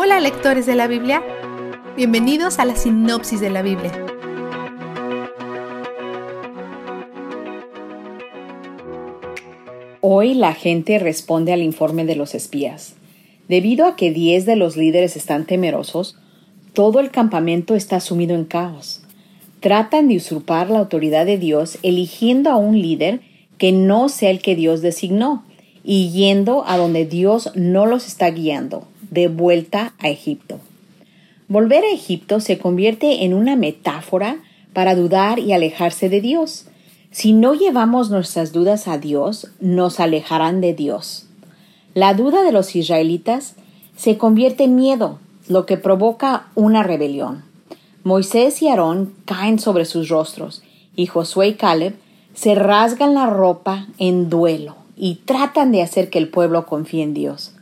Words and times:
Hola 0.00 0.20
lectores 0.20 0.64
de 0.64 0.76
la 0.76 0.86
Biblia, 0.86 1.24
bienvenidos 1.96 2.60
a 2.60 2.64
la 2.64 2.76
sinopsis 2.76 3.40
de 3.40 3.50
la 3.50 3.62
Biblia. 3.62 3.90
Hoy 10.00 10.34
la 10.34 10.54
gente 10.54 11.00
responde 11.00 11.52
al 11.52 11.62
informe 11.62 12.04
de 12.04 12.14
los 12.14 12.36
espías. 12.36 12.94
Debido 13.48 13.86
a 13.86 13.96
que 13.96 14.12
10 14.12 14.46
de 14.46 14.54
los 14.54 14.76
líderes 14.76 15.16
están 15.16 15.46
temerosos, 15.46 16.16
todo 16.74 17.00
el 17.00 17.10
campamento 17.10 17.74
está 17.74 17.98
sumido 17.98 18.36
en 18.36 18.44
caos. 18.44 19.02
Tratan 19.58 20.06
de 20.06 20.18
usurpar 20.18 20.70
la 20.70 20.78
autoridad 20.78 21.26
de 21.26 21.38
Dios 21.38 21.76
eligiendo 21.82 22.50
a 22.50 22.56
un 22.56 22.80
líder 22.80 23.20
que 23.58 23.72
no 23.72 24.08
sea 24.08 24.30
el 24.30 24.42
que 24.42 24.54
Dios 24.54 24.80
designó 24.80 25.42
y 25.82 26.10
yendo 26.10 26.64
a 26.68 26.76
donde 26.76 27.04
Dios 27.04 27.50
no 27.56 27.84
los 27.86 28.06
está 28.06 28.30
guiando, 28.30 28.86
de 29.10 29.28
vuelta 29.28 29.94
a 29.98 30.08
Egipto. 30.08 30.58
Volver 31.48 31.84
a 31.84 31.92
Egipto 31.92 32.40
se 32.40 32.58
convierte 32.58 33.24
en 33.24 33.34
una 33.34 33.56
metáfora 33.56 34.38
para 34.72 34.94
dudar 34.94 35.38
y 35.38 35.52
alejarse 35.52 36.08
de 36.08 36.20
Dios. 36.20 36.66
Si 37.10 37.32
no 37.32 37.54
llevamos 37.54 38.10
nuestras 38.10 38.52
dudas 38.52 38.86
a 38.86 38.98
Dios, 38.98 39.48
nos 39.60 39.98
alejarán 39.98 40.60
de 40.60 40.74
Dios. 40.74 41.26
La 41.94 42.14
duda 42.14 42.42
de 42.42 42.52
los 42.52 42.76
israelitas 42.76 43.54
se 43.96 44.18
convierte 44.18 44.64
en 44.64 44.76
miedo, 44.76 45.18
lo 45.48 45.64
que 45.64 45.78
provoca 45.78 46.48
una 46.54 46.82
rebelión. 46.82 47.44
Moisés 48.04 48.62
y 48.62 48.68
Aarón 48.68 49.14
caen 49.24 49.58
sobre 49.58 49.84
sus 49.84 50.08
rostros, 50.08 50.62
y 50.94 51.06
Josué 51.06 51.48
y 51.48 51.54
Caleb 51.54 51.94
se 52.34 52.54
rasgan 52.54 53.14
la 53.14 53.26
ropa 53.26 53.86
en 53.98 54.30
duelo 54.30 54.76
y 54.96 55.16
tratan 55.24 55.72
de 55.72 55.82
hacer 55.82 56.10
que 56.10 56.18
el 56.18 56.28
pueblo 56.28 56.66
confíe 56.66 57.02
en 57.02 57.14
Dios. 57.14 57.54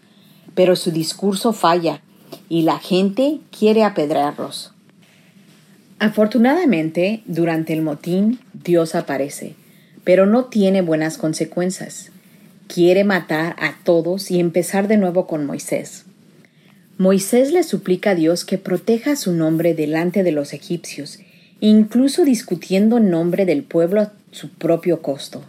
Pero 0.56 0.74
su 0.74 0.91
discurso 0.91 1.52
falla 1.52 2.02
y 2.48 2.62
la 2.62 2.80
gente 2.80 3.38
quiere 3.56 3.84
apedrearlos. 3.84 4.73
Afortunadamente, 6.01 7.23
durante 7.26 7.73
el 7.73 7.82
motín, 7.82 8.40
Dios 8.52 8.96
aparece, 8.96 9.54
pero 10.02 10.27
no 10.27 10.46
tiene 10.46 10.82
buenas 10.82 11.16
consecuencias. 11.16 12.10
Quiere 12.66 13.04
matar 13.04 13.54
a 13.59 13.77
todos 13.84 14.32
y 14.32 14.40
empezar 14.40 14.88
de 14.88 14.96
nuevo 14.96 15.29
con 15.29 15.46
Moisés. 15.46 16.04
Moisés 16.99 17.52
le 17.52 17.62
suplica 17.62 18.10
a 18.10 18.15
Dios 18.15 18.45
que 18.45 18.59
proteja 18.59 19.16
su 19.16 19.32
nombre 19.32 19.74
delante 19.74 20.23
de 20.23 20.32
los 20.32 20.52
egipcios, 20.52 21.18
incluso 21.60 22.24
discutiendo 22.24 22.99
el 22.99 23.10
nombre 23.10 23.45
del 23.45 23.62
pueblo 23.62 24.01
a 24.01 24.12
su 24.32 24.51
propio 24.51 25.02
costo. 25.02 25.45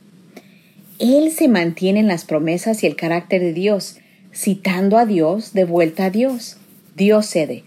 Él 1.00 1.32
se 1.32 1.48
mantiene 1.48 2.00
en 2.00 2.08
las 2.08 2.26
promesas 2.26 2.84
y 2.84 2.88
el 2.88 2.96
carácter 2.96 3.42
de 3.42 3.54
Dios, 3.54 3.98
citando 4.34 4.98
a 4.98 5.06
Dios 5.06 5.54
de 5.54 5.66
vuelta 5.66 6.06
a 6.06 6.10
Dios. 6.10 6.58
Dios 6.96 7.28
cede, 7.28 7.64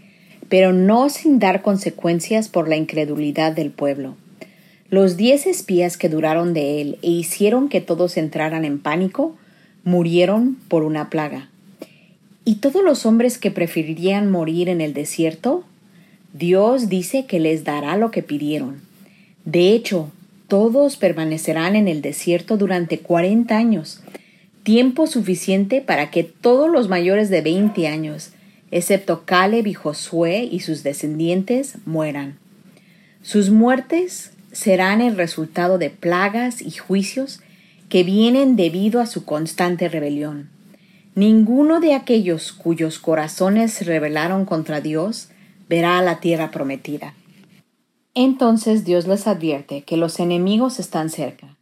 pero 0.48 0.72
no 0.72 1.08
sin 1.08 1.38
dar 1.38 1.62
consecuencias 1.62 2.48
por 2.48 2.68
la 2.68 2.76
incredulidad 2.76 3.52
del 3.52 3.70
pueblo. 3.70 4.16
Los 4.90 5.16
diez 5.16 5.46
espías 5.46 5.96
que 5.96 6.08
duraron 6.08 6.52
de 6.52 6.80
él 6.80 6.98
e 7.02 7.10
hicieron 7.10 7.68
que 7.68 7.80
todos 7.80 8.16
entraran 8.16 8.64
en 8.64 8.80
pánico, 8.80 9.36
murieron 9.84 10.56
por 10.68 10.82
una 10.82 11.10
plaga. 11.10 11.48
¿Y 12.44 12.56
todos 12.56 12.82
los 12.82 13.06
hombres 13.06 13.38
que 13.38 13.52
preferirían 13.52 14.30
morir 14.30 14.68
en 14.68 14.80
el 14.80 14.92
desierto? 14.92 15.64
Dios 16.32 16.88
dice 16.88 17.26
que 17.26 17.38
les 17.38 17.62
dará 17.62 17.96
lo 17.96 18.10
que 18.10 18.22
pidieron. 18.22 18.80
De 19.44 19.72
hecho, 19.72 20.10
todos 20.48 20.96
permanecerán 20.96 21.76
en 21.76 21.86
el 21.86 22.02
desierto 22.02 22.56
durante 22.56 22.98
cuarenta 22.98 23.56
años, 23.56 24.00
tiempo 24.62 25.06
suficiente 25.06 25.80
para 25.80 26.10
que 26.10 26.24
todos 26.24 26.70
los 26.70 26.88
mayores 26.88 27.30
de 27.30 27.40
veinte 27.40 27.88
años, 27.88 28.32
excepto 28.70 29.24
Caleb 29.24 29.66
y 29.66 29.74
Josué 29.74 30.48
y 30.50 30.60
sus 30.60 30.82
descendientes, 30.82 31.76
mueran. 31.86 32.38
Sus 33.22 33.50
muertes 33.50 34.32
serán 34.52 35.00
el 35.00 35.16
resultado 35.16 35.78
de 35.78 35.90
plagas 35.90 36.62
y 36.62 36.70
juicios 36.70 37.40
que 37.88 38.04
vienen 38.04 38.56
debido 38.56 39.00
a 39.00 39.06
su 39.06 39.24
constante 39.24 39.88
rebelión. 39.88 40.48
Ninguno 41.14 41.80
de 41.80 41.94
aquellos 41.94 42.52
cuyos 42.52 42.98
corazones 42.98 43.72
se 43.72 43.84
rebelaron 43.84 44.44
contra 44.44 44.80
Dios 44.80 45.28
verá 45.68 46.00
la 46.02 46.20
tierra 46.20 46.50
prometida. 46.50 47.14
Entonces 48.14 48.84
Dios 48.84 49.06
les 49.06 49.26
advierte 49.26 49.82
que 49.82 49.96
los 49.96 50.18
enemigos 50.18 50.80
están 50.80 51.10
cerca, 51.10 51.56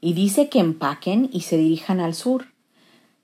y 0.00 0.14
dice 0.14 0.48
que 0.48 0.58
empaquen 0.58 1.30
y 1.32 1.42
se 1.42 1.56
dirijan 1.56 2.00
al 2.00 2.14
sur. 2.14 2.46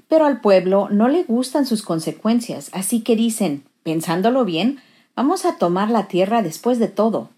Pero 0.09 0.25
al 0.25 0.41
pueblo 0.41 0.89
no 0.91 1.09
le 1.09 1.25
gustan 1.25 1.67
sus 1.67 1.83
consecuencias, 1.83 2.71
así 2.73 3.03
que 3.03 3.15
dicen, 3.15 3.65
pensándolo 3.83 4.45
bien, 4.45 4.81
vamos 5.15 5.45
a 5.45 5.59
tomar 5.59 5.91
la 5.91 6.09
tierra 6.09 6.43
después 6.43 6.79
de 6.79 6.89
todo. 6.89 7.31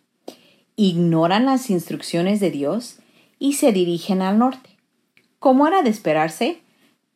Ignoran 0.77 1.47
las 1.47 1.69
instrucciones 1.69 2.41
de 2.41 2.51
Dios 2.51 2.97
y 3.39 3.55
se 3.55 3.73
dirigen 3.73 4.23
al 4.23 4.39
norte. 4.39 4.71
Como 5.41 5.67
era 5.67 5.83
de 5.83 5.91
esperarse, 5.91 6.61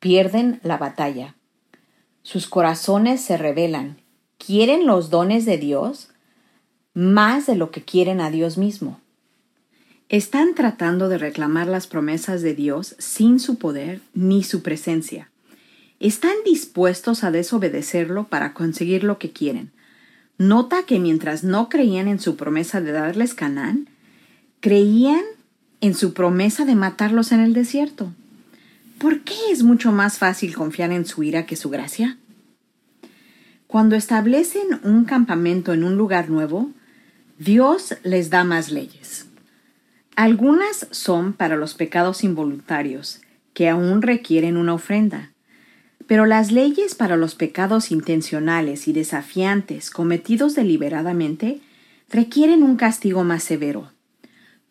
pierden 0.00 0.60
la 0.62 0.76
batalla. 0.76 1.36
Sus 2.22 2.46
corazones 2.46 3.20
se 3.20 3.36
rebelan, 3.36 3.98
quieren 4.38 4.86
los 4.86 5.10
dones 5.10 5.44
de 5.44 5.58
Dios, 5.58 6.08
más 6.94 7.46
de 7.46 7.54
lo 7.54 7.70
que 7.70 7.82
quieren 7.82 8.20
a 8.20 8.30
Dios 8.30 8.56
mismo. 8.56 9.00
Están 10.08 10.54
tratando 10.54 11.08
de 11.08 11.18
reclamar 11.18 11.66
las 11.66 11.86
promesas 11.86 12.42
de 12.42 12.54
Dios 12.54 12.96
sin 12.98 13.40
su 13.40 13.56
poder 13.58 14.00
ni 14.14 14.42
su 14.42 14.62
presencia. 14.62 15.30
Están 16.04 16.34
dispuestos 16.44 17.24
a 17.24 17.30
desobedecerlo 17.30 18.24
para 18.28 18.52
conseguir 18.52 19.04
lo 19.04 19.18
que 19.18 19.32
quieren. 19.32 19.70
Nota 20.36 20.82
que 20.82 20.98
mientras 20.98 21.44
no 21.44 21.70
creían 21.70 22.08
en 22.08 22.20
su 22.20 22.36
promesa 22.36 22.82
de 22.82 22.92
darles 22.92 23.32
Canaán, 23.32 23.88
creían 24.60 25.22
en 25.80 25.94
su 25.94 26.12
promesa 26.12 26.66
de 26.66 26.74
matarlos 26.74 27.32
en 27.32 27.40
el 27.40 27.54
desierto. 27.54 28.12
¿Por 28.98 29.20
qué 29.20 29.32
es 29.50 29.62
mucho 29.62 29.92
más 29.92 30.18
fácil 30.18 30.54
confiar 30.54 30.92
en 30.92 31.06
su 31.06 31.22
ira 31.22 31.46
que 31.46 31.56
su 31.56 31.70
gracia? 31.70 32.18
Cuando 33.66 33.96
establecen 33.96 34.80
un 34.82 35.06
campamento 35.06 35.72
en 35.72 35.84
un 35.84 35.96
lugar 35.96 36.28
nuevo, 36.28 36.70
Dios 37.38 37.96
les 38.02 38.28
da 38.28 38.44
más 38.44 38.70
leyes. 38.70 39.24
Algunas 40.16 40.86
son 40.90 41.32
para 41.32 41.56
los 41.56 41.72
pecados 41.72 42.24
involuntarios, 42.24 43.22
que 43.54 43.70
aún 43.70 44.02
requieren 44.02 44.58
una 44.58 44.74
ofrenda. 44.74 45.30
Pero 46.06 46.26
las 46.26 46.52
leyes 46.52 46.94
para 46.94 47.16
los 47.16 47.34
pecados 47.34 47.90
intencionales 47.90 48.88
y 48.88 48.92
desafiantes 48.92 49.90
cometidos 49.90 50.54
deliberadamente 50.54 51.60
requieren 52.10 52.62
un 52.62 52.76
castigo 52.76 53.24
más 53.24 53.42
severo. 53.42 53.90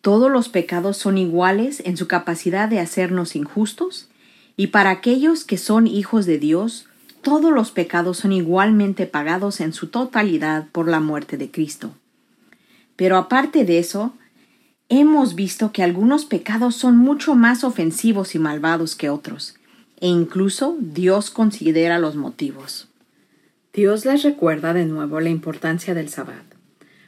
Todos 0.00 0.30
los 0.30 0.48
pecados 0.48 0.96
son 0.96 1.18
iguales 1.18 1.82
en 1.84 1.96
su 1.96 2.06
capacidad 2.06 2.68
de 2.68 2.78
hacernos 2.78 3.36
injustos, 3.36 4.08
y 4.56 4.68
para 4.68 4.90
aquellos 4.90 5.44
que 5.44 5.58
son 5.58 5.86
hijos 5.86 6.26
de 6.26 6.38
Dios, 6.38 6.86
todos 7.22 7.52
los 7.52 7.70
pecados 7.70 8.18
son 8.18 8.32
igualmente 8.32 9.06
pagados 9.06 9.60
en 9.60 9.72
su 9.72 9.88
totalidad 9.88 10.68
por 10.70 10.88
la 10.88 11.00
muerte 11.00 11.36
de 11.38 11.50
Cristo. 11.50 11.94
Pero 12.96 13.16
aparte 13.16 13.64
de 13.64 13.78
eso, 13.78 14.12
hemos 14.88 15.34
visto 15.34 15.72
que 15.72 15.82
algunos 15.82 16.26
pecados 16.26 16.76
son 16.76 16.96
mucho 16.96 17.34
más 17.34 17.64
ofensivos 17.64 18.34
y 18.34 18.38
malvados 18.38 18.94
que 18.94 19.10
otros, 19.10 19.56
e 20.04 20.06
incluso 20.06 20.76
Dios 20.78 21.30
considera 21.30 21.98
los 21.98 22.14
motivos. 22.14 22.88
Dios 23.72 24.04
les 24.04 24.22
recuerda 24.22 24.74
de 24.74 24.84
nuevo 24.84 25.18
la 25.18 25.30
importancia 25.30 25.94
del 25.94 26.10
sabbat. 26.10 26.44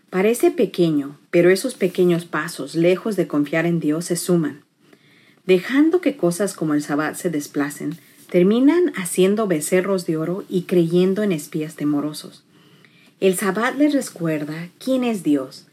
Parece 0.09 0.51
pequeño, 0.51 1.19
pero 1.31 1.51
esos 1.51 1.75
pequeños 1.75 2.25
pasos, 2.25 2.75
lejos 2.75 3.15
de 3.17 3.27
confiar 3.27 3.67
en 3.67 3.81
Dios, 3.81 4.07
se 4.07 4.17
suman. 4.17 4.63
Dejando 5.45 6.01
que 6.01 6.17
cosas 6.17 6.55
como 6.55 6.73
el 6.73 6.81
sabbat 6.81 7.17
se 7.17 7.29
desplacen, 7.29 7.99
terminan 8.31 8.95
haciendo 8.97 9.47
becerros 9.47 10.07
de 10.07 10.17
oro 10.17 10.45
y 10.49 10.63
creyendo 10.63 11.23
en 11.23 11.33
espías 11.33 11.77
temorosos. 11.77 12.45
El 13.21 13.37
sabbat 13.37 13.77
les 13.77 13.93
recuerda 13.93 14.71
quién 14.83 15.05
es 15.05 15.23
Dios, 15.23 15.67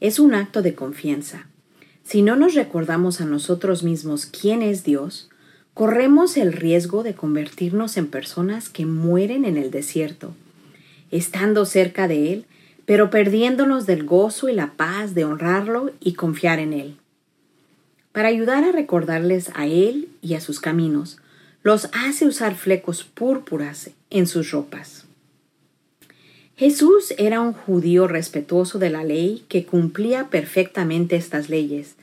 es 0.00 0.18
un 0.18 0.34
acto 0.34 0.62
de 0.62 0.74
confianza. 0.74 1.46
Si 2.04 2.22
no 2.22 2.36
nos 2.36 2.54
recordamos 2.54 3.20
a 3.20 3.26
nosotros 3.26 3.82
mismos 3.82 4.24
quién 4.24 4.62
es 4.62 4.82
Dios, 4.82 5.28
corremos 5.74 6.36
el 6.36 6.52
riesgo 6.52 7.02
de 7.02 7.14
convertirnos 7.14 7.96
en 7.96 8.06
personas 8.06 8.68
que 8.68 8.86
mueren 8.86 9.44
en 9.44 9.56
el 9.56 9.70
desierto, 9.70 10.34
estando 11.10 11.64
cerca 11.66 12.08
de 12.08 12.32
Él, 12.32 12.44
pero 12.86 13.10
perdiéndonos 13.10 13.86
del 13.86 14.04
gozo 14.04 14.48
y 14.48 14.52
la 14.52 14.72
paz 14.72 15.14
de 15.14 15.24
honrarlo 15.24 15.92
y 16.00 16.14
confiar 16.14 16.58
en 16.58 16.72
Él. 16.72 16.96
Para 18.12 18.28
ayudar 18.28 18.64
a 18.64 18.72
recordarles 18.72 19.50
a 19.54 19.66
Él 19.66 20.08
y 20.20 20.34
a 20.34 20.40
sus 20.40 20.58
caminos, 20.58 21.18
los 21.62 21.88
hace 21.92 22.26
usar 22.26 22.56
flecos 22.56 23.04
púrpuras 23.04 23.90
en 24.10 24.26
sus 24.26 24.50
ropas. 24.50 25.04
Jesús 26.56 27.14
era 27.16 27.40
un 27.40 27.52
judío 27.52 28.06
respetuoso 28.06 28.78
de 28.78 28.90
la 28.90 29.04
ley 29.04 29.44
que 29.48 29.64
cumplía 29.64 30.28
perfectamente 30.28 31.16
estas 31.16 31.48
leyes, 31.48 31.94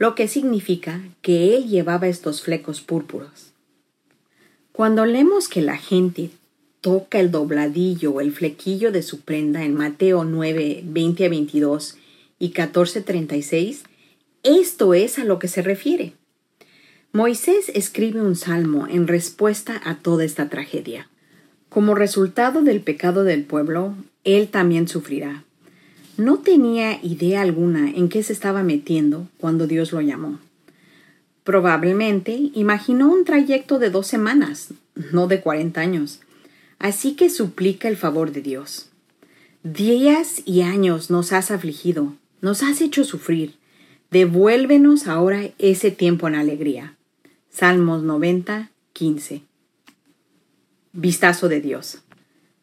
lo 0.00 0.14
que 0.14 0.28
significa 0.28 1.02
que 1.20 1.54
él 1.54 1.68
llevaba 1.68 2.08
estos 2.08 2.40
flecos 2.40 2.80
púrpuros. 2.80 3.52
Cuando 4.72 5.04
leemos 5.04 5.46
que 5.46 5.60
la 5.60 5.76
gente 5.76 6.30
toca 6.80 7.20
el 7.20 7.30
dobladillo 7.30 8.12
o 8.12 8.22
el 8.22 8.32
flequillo 8.32 8.92
de 8.92 9.02
su 9.02 9.20
prenda 9.20 9.62
en 9.62 9.74
Mateo 9.74 10.24
9, 10.24 10.84
20 10.86 11.26
a 11.26 11.28
22 11.28 11.98
y 12.38 12.52
14, 12.52 13.02
36, 13.02 13.82
esto 14.42 14.94
es 14.94 15.18
a 15.18 15.24
lo 15.24 15.38
que 15.38 15.48
se 15.48 15.60
refiere. 15.60 16.14
Moisés 17.12 17.70
escribe 17.74 18.22
un 18.22 18.36
salmo 18.36 18.86
en 18.88 19.06
respuesta 19.06 19.82
a 19.84 19.96
toda 19.96 20.24
esta 20.24 20.48
tragedia. 20.48 21.10
Como 21.68 21.94
resultado 21.94 22.62
del 22.62 22.80
pecado 22.80 23.22
del 23.22 23.44
pueblo, 23.44 23.96
él 24.24 24.48
también 24.48 24.88
sufrirá. 24.88 25.44
No 26.20 26.40
tenía 26.40 27.02
idea 27.02 27.40
alguna 27.40 27.88
en 27.88 28.10
qué 28.10 28.22
se 28.22 28.34
estaba 28.34 28.62
metiendo 28.62 29.26
cuando 29.38 29.66
Dios 29.66 29.90
lo 29.90 30.02
llamó. 30.02 30.38
Probablemente 31.44 32.50
imaginó 32.52 33.10
un 33.10 33.24
trayecto 33.24 33.78
de 33.78 33.88
dos 33.88 34.06
semanas, 34.06 34.74
no 35.12 35.28
de 35.28 35.40
cuarenta 35.40 35.80
años. 35.80 36.20
Así 36.78 37.14
que 37.14 37.30
suplica 37.30 37.88
el 37.88 37.96
favor 37.96 38.32
de 38.32 38.42
Dios. 38.42 38.90
Días 39.62 40.42
y 40.44 40.60
años 40.60 41.08
nos 41.08 41.32
has 41.32 41.50
afligido, 41.50 42.12
nos 42.42 42.62
has 42.62 42.82
hecho 42.82 43.04
sufrir. 43.04 43.54
Devuélvenos 44.10 45.06
ahora 45.06 45.48
ese 45.58 45.90
tiempo 45.90 46.28
en 46.28 46.34
alegría. 46.34 46.96
Salmos 47.48 48.02
90, 48.02 48.70
15. 48.92 49.40
Vistazo 50.92 51.48
de 51.48 51.62
Dios. 51.62 52.02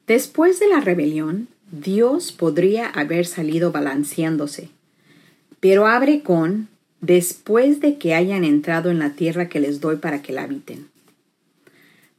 Después 0.05 0.59
de 0.59 0.67
la 0.67 0.79
rebelión, 0.79 1.47
Dios 1.71 2.31
podría 2.31 2.87
haber 2.87 3.25
salido 3.25 3.71
balanceándose, 3.71 4.69
pero 5.59 5.87
abre 5.87 6.21
con 6.21 6.69
después 7.01 7.81
de 7.81 7.97
que 7.97 8.13
hayan 8.13 8.43
entrado 8.43 8.89
en 8.89 8.99
la 8.99 9.13
tierra 9.13 9.49
que 9.49 9.59
les 9.59 9.79
doy 9.81 9.97
para 9.97 10.21
que 10.21 10.33
la 10.33 10.43
habiten. 10.43 10.87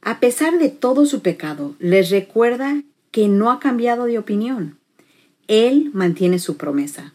A 0.01 0.19
pesar 0.19 0.57
de 0.59 0.69
todo 0.69 1.05
su 1.05 1.21
pecado, 1.21 1.75
les 1.79 2.09
recuerda 2.09 2.83
que 3.11 3.27
no 3.27 3.51
ha 3.51 3.59
cambiado 3.59 4.05
de 4.05 4.17
opinión. 4.17 4.77
Él 5.47 5.89
mantiene 5.93 6.39
su 6.39 6.57
promesa. 6.57 7.13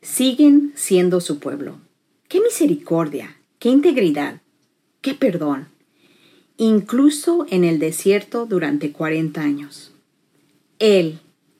Siguen 0.00 0.72
siendo 0.74 1.20
su 1.20 1.38
pueblo. 1.38 1.76
¡Qué 2.28 2.40
misericordia! 2.40 3.36
¡Qué 3.58 3.68
integridad! 3.68 4.42
qué 5.02 5.14
perdón, 5.14 5.66
incluso 6.56 7.44
en 7.50 7.64
el 7.64 7.78
desierto 7.78 8.46
durante 8.46 8.92
40 8.92 9.42
años. 9.42 9.92
Él 10.78 11.18